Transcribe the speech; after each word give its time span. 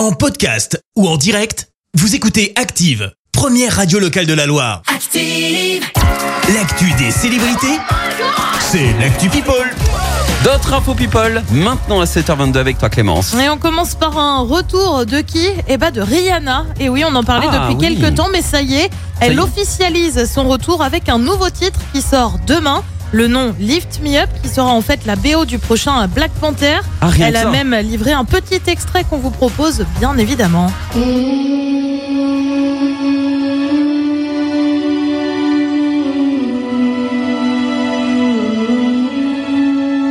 En 0.00 0.12
podcast 0.12 0.80
ou 0.96 1.06
en 1.06 1.18
direct, 1.18 1.68
vous 1.92 2.14
écoutez 2.14 2.54
Active, 2.56 3.12
première 3.32 3.76
radio 3.76 3.98
locale 3.98 4.24
de 4.24 4.32
la 4.32 4.46
Loire. 4.46 4.80
Active. 4.86 5.84
L'actu 6.54 6.90
des 6.94 7.10
célébrités, 7.10 7.78
c'est 8.60 8.94
l'actu 8.98 9.28
People. 9.28 9.70
D'autres 10.42 10.72
infos 10.72 10.94
people, 10.94 11.42
maintenant 11.52 12.00
à 12.00 12.06
7h22 12.06 12.56
avec 12.56 12.78
toi 12.78 12.88
Clémence. 12.88 13.34
Et 13.34 13.50
on 13.50 13.58
commence 13.58 13.94
par 13.94 14.16
un 14.16 14.40
retour 14.40 15.04
de 15.04 15.20
qui? 15.20 15.46
Eh 15.68 15.76
ben 15.76 15.90
de 15.90 16.00
Rihanna. 16.00 16.64
Et 16.80 16.88
oui, 16.88 17.04
on 17.06 17.14
en 17.14 17.22
parlait 17.22 17.48
Ah, 17.50 17.68
depuis 17.68 17.86
oui. 17.86 17.98
quelques 18.00 18.14
temps, 18.14 18.28
mais 18.32 18.40
ça 18.40 18.62
y 18.62 18.76
est, 18.76 18.86
y 18.86 18.90
elle 19.20 19.34
est. 19.34 19.38
officialise 19.38 20.24
son 20.32 20.48
retour 20.48 20.82
avec 20.82 21.10
un 21.10 21.18
nouveau 21.18 21.50
titre 21.50 21.78
qui 21.92 22.00
sort 22.00 22.38
demain. 22.46 22.82
Le 23.12 23.26
nom 23.26 23.54
Lift 23.58 24.00
Me 24.04 24.16
Up, 24.22 24.28
qui 24.42 24.48
sera 24.48 24.70
en 24.70 24.80
fait 24.82 25.04
la 25.04 25.16
BO 25.16 25.44
du 25.44 25.58
prochain 25.58 26.06
Black 26.06 26.30
Panther. 26.40 26.78
Ah, 27.00 27.08
rien 27.08 27.26
Elle 27.28 27.32
que 27.34 27.38
a 27.38 27.42
ça. 27.42 27.50
même 27.50 27.74
livré 27.82 28.12
un 28.12 28.24
petit 28.24 28.60
extrait 28.68 29.04
qu'on 29.04 29.18
vous 29.18 29.30
propose, 29.30 29.84
bien 29.98 30.16
évidemment. 30.16 30.70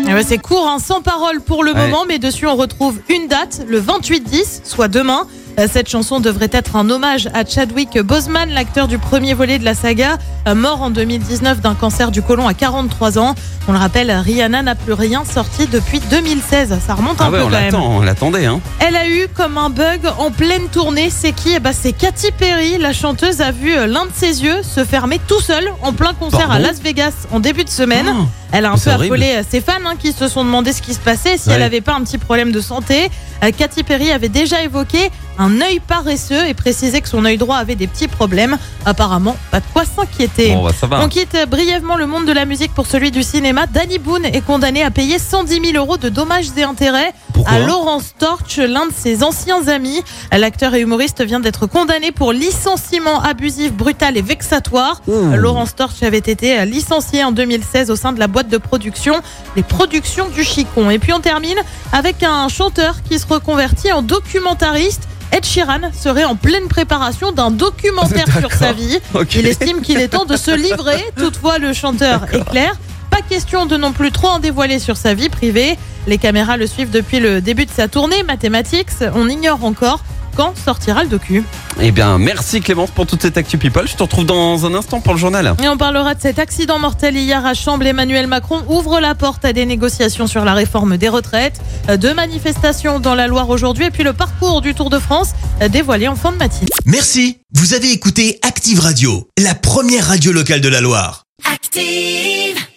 Eh 0.08 0.14
ben, 0.14 0.24
c'est 0.28 0.40
court, 0.40 0.68
hein, 0.68 0.80
sans 0.80 1.02
parole 1.02 1.40
pour 1.42 1.64
le 1.64 1.72
Ouais. 1.74 1.86
moment, 1.88 2.04
mais 2.08 2.18
dessus 2.18 2.48
on 2.48 2.56
retrouve 2.56 3.00
une 3.10 3.28
date, 3.28 3.62
le 3.68 3.80
28-10, 3.80 4.62
soit 4.64 4.88
demain. 4.88 5.28
Euh, 5.60 5.68
Cette 5.72 5.90
chanson 5.90 6.20
devrait 6.20 6.50
être 6.54 6.76
un 6.76 6.90
hommage 6.90 7.28
à 7.34 7.44
Chadwick 7.46 8.00
Boseman, 8.00 8.50
l'acteur 8.50 8.88
du 8.88 8.98
premier 8.98 9.34
volet 9.34 9.60
de 9.60 9.66
la 9.66 9.74
saga, 9.74 10.18
euh, 10.48 10.56
mort 10.56 10.82
en 10.82 10.90
2019 10.90 11.60
d'un 11.60 11.76
cancer 11.76 12.12
du 12.12 12.22
côlon 12.22 12.48
à 12.48 12.54
43 12.54 13.20
ans. 13.20 13.36
On 13.68 13.74
le 13.74 13.78
rappelle, 13.78 14.10
Rihanna 14.10 14.62
n'a 14.64 14.76
plus 14.76 14.94
rien 14.94 15.24
sorti 15.26 15.68
depuis 15.68 16.00
2016. 16.00 16.80
Ça 16.86 16.94
remonte 16.96 17.20
un 17.22 17.26
Ah 17.26 17.30
ouais, 17.32 17.40
peu 17.40 17.44
on 17.46 17.50
quand 17.50 17.60
même. 17.60 17.76
on 17.76 18.02
l'attendait 18.02 18.46
hein. 18.46 18.62
Elle 18.80 18.96
a 18.96 19.08
eu 19.08 19.28
comme 19.36 19.58
un 19.58 19.70
bug 19.70 20.02
en 20.18 20.32
pleine 20.32 20.68
tournée. 20.72 21.10
C'est 21.10 21.34
qui? 21.34 21.52
Eh 21.56 21.60
ben, 21.60 21.74
C'est 21.74 21.92
Katy 21.94 22.32
Perry. 22.38 22.78
La 22.78 22.94
chanteuse 22.94 23.42
a 23.42 23.52
vu 23.52 23.76
euh, 23.76 23.86
l'un 23.86 24.06
de 24.06 24.12
ses 24.14 24.44
yeux 24.44 24.64
se 24.64 24.84
fermer 24.86 25.20
tout 25.28 25.42
seul 25.42 25.72
en 25.84 25.94
plein 25.94 26.14
concert 26.14 26.50
à 26.52 26.58
Las 26.60 26.80
Vegas 26.82 27.14
en 27.32 27.40
début 27.40 27.64
de 27.64 27.70
semaine. 27.70 28.08
Oh. 28.10 28.26
Elle 28.52 28.66
a 28.66 28.72
un 28.72 28.78
peu 28.78 28.90
horrible. 28.90 29.16
affolé 29.16 29.36
euh, 29.36 29.44
ses 29.48 29.62
fans 29.62 29.74
hein, 29.86 29.94
qui 30.00 30.14
se 30.14 30.28
sont 30.28 30.44
demandé 30.44 30.74
ce 30.74 30.82
qui 30.82 30.94
se 30.96 31.00
passait, 31.00 31.38
si 31.38 31.50
Ouais. 31.50 31.56
elle 31.56 31.62
n'avait 31.62 31.82
pas 31.82 31.94
un 31.94 32.02
petit 32.02 32.18
problème 32.18 32.52
de 32.52 32.62
santé. 32.62 33.12
Euh, 33.44 33.52
Katy 33.56 33.84
Perry 33.84 34.12
avait 34.12 34.30
déjà 34.30 34.64
évoqué 34.64 35.12
un 35.40 35.62
œil 35.62 35.80
paresseux 35.80 36.48
et 36.48 36.54
précisé 36.54 37.02
que 37.02 37.10
son 37.10 37.26
œil 37.26 37.38
droit 37.38 37.58
avait 37.58 37.76
des 37.76 37.88
petits 37.88 38.08
problèmes. 38.08 38.58
Apparemment, 38.86 39.36
pas 39.50 39.62
de 39.62 39.66
quoi 39.74 39.84
s'inquiéter. 39.86 40.54
Bon 40.54 40.66
bah 40.66 40.74
ça 40.78 40.86
va. 40.86 41.02
On 41.04 41.08
quitte 41.08 41.38
brièvement 41.50 41.96
le 41.96 42.06
monde 42.06 42.26
de 42.26 42.34
la 42.34 42.46
musique 42.46 42.74
pour 42.74 42.86
celui 42.86 43.10
du 43.10 43.24
cinéma. 43.24 43.66
Danny 43.66 43.98
Boone 43.98 44.26
est 44.26 44.46
condamné 44.46 44.84
à 44.84 44.92
payer 44.92 45.18
110 45.18 45.72
000 45.72 45.78
euros 45.78 45.98
de 45.98 46.10
dommages 46.10 46.48
et 46.58 46.64
intérêts 46.64 47.14
Pourquoi 47.40 47.56
à 47.56 47.60
Laurence 47.60 48.16
Torch, 48.20 48.58
l'un 48.58 48.88
de 48.88 48.94
ses 48.94 49.24
anciens 49.24 49.70
amis. 49.70 50.02
L'acteur 50.38 50.74
et 50.76 50.82
humoriste 50.82 51.24
vient 51.24 51.40
d'être 51.40 51.68
condamné 51.68 52.12
pour 52.12 52.34
licenciement 52.34 53.22
abusif, 53.22 53.72
brutal 53.72 54.18
et 54.18 54.22
vexatoire. 54.22 55.02
Laurence 55.08 55.74
Torch 55.74 56.04
avait 56.04 56.18
été 56.18 56.66
licencié 56.66 57.24
en 57.24 57.32
2016 57.32 57.92
au 57.92 57.96
sein 57.96 58.12
de 58.12 58.20
la 58.20 58.28
boîte 58.28 58.50
de 58.50 58.58
production, 58.58 59.16
les 59.56 59.64
productions 59.64 60.28
du 60.28 60.44
Chicon. 60.44 60.90
Et 60.90 61.00
puis 61.00 61.14
on 61.14 61.22
termine 61.22 61.58
avec 61.94 62.24
un 62.24 62.50
chanteur 62.50 62.98
qui 63.08 63.18
se 63.18 63.26
reconvertit 63.26 63.94
en 63.94 64.02
documentariste. 64.02 65.04
Ed 65.32 65.46
Sheeran 65.46 65.94
serait 65.94 66.26
en 66.26 66.36
pleine 66.36 66.68
préparation 66.68 67.32
d'un 67.32 67.52
documentaire 67.52 68.28
sur 68.38 68.52
sa 68.52 68.74
vie. 68.74 69.00
Il 69.34 69.48
estime 69.48 69.80
qu'il 69.80 70.00
est 70.00 70.10
temps 70.10 70.26
de 70.26 70.36
se 70.36 70.52
livrer. 70.52 71.02
Toutefois, 71.16 71.58
le 71.58 71.72
chanteur 71.72 72.26
est 72.34 72.44
clair. 72.44 72.74
Pas 73.10 73.22
question 73.22 73.66
de 73.66 73.78
non 73.78 73.94
plus 73.94 74.12
trop 74.12 74.28
en 74.28 74.40
dévoiler 74.40 74.80
sur 74.80 74.98
sa 74.98 75.14
vie 75.14 75.30
privée. 75.30 75.78
Les 76.10 76.18
caméras 76.18 76.58
le 76.58 76.66
suivent 76.66 76.90
depuis 76.90 77.20
le 77.20 77.40
début 77.40 77.68
de 77.68 77.72
sa 77.72 77.88
tournée 77.88 78.24
Mathematics. 78.24 78.88
On 79.14 79.30
ignore 79.30 79.64
encore 79.64 80.04
quand 80.36 80.58
sortira 80.58 81.04
le 81.04 81.10
docu. 81.10 81.44
Eh 81.80 81.92
bien 81.92 82.18
merci 82.18 82.62
Clémence 82.62 82.90
pour 82.90 83.06
toute 83.06 83.22
cette 83.22 83.38
actu 83.38 83.60
people. 83.60 83.88
Je 83.88 83.96
te 83.96 84.02
retrouve 84.02 84.26
dans 84.26 84.66
un 84.66 84.74
instant 84.74 85.02
pour 85.02 85.14
le 85.14 85.20
journal. 85.20 85.54
Et 85.64 85.70
on 85.70 85.78
parlera 85.78 86.16
de 86.16 86.20
cet 86.20 86.40
accident 86.40 86.80
mortel 86.80 87.16
hier 87.16 87.46
à 87.46 87.54
Chambre. 87.54 87.86
Emmanuel 87.86 88.26
Macron 88.26 88.64
ouvre 88.70 89.00
la 89.00 89.14
porte 89.14 89.46
à 89.46 89.54
des 89.54 89.68
négociations 89.68 90.26
sur 90.26 90.44
la 90.46 90.56
réforme 90.56 90.98
des 90.98 91.10
retraites. 91.10 91.62
Deux 92.00 92.16
manifestations 92.16 93.00
dans 93.00 93.14
la 93.14 93.28
Loire 93.28 93.48
aujourd'hui 93.48 93.86
et 93.86 93.92
puis 93.92 94.04
le 94.04 94.14
parcours 94.14 94.62
du 94.62 94.74
Tour 94.74 94.90
de 94.90 94.98
France 94.98 95.34
dévoilé 95.70 96.08
en 96.08 96.16
fin 96.16 96.32
de 96.32 96.38
matinée. 96.38 96.72
Merci, 96.86 97.38
vous 97.54 97.76
avez 97.76 97.92
écouté 97.92 98.40
Active 98.42 98.80
Radio, 98.80 99.28
la 99.38 99.54
première 99.54 100.08
radio 100.08 100.32
locale 100.32 100.62
de 100.62 100.70
la 100.70 100.82
Loire. 100.82 101.26
Active. 101.54 102.69